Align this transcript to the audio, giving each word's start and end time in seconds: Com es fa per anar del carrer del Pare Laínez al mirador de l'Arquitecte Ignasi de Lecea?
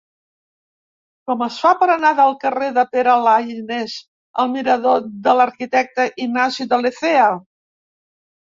Com 1.31 1.41
es 1.47 1.57
fa 1.65 1.73
per 1.81 1.87
anar 1.95 2.09
del 2.19 2.33
carrer 2.45 2.69
del 2.77 2.87
Pare 2.97 3.13
Laínez 3.27 3.99
al 4.45 4.49
mirador 4.57 5.07
de 5.29 5.37
l'Arquitecte 5.41 6.09
Ignasi 6.27 6.69
de 6.73 6.81
Lecea? 6.87 7.29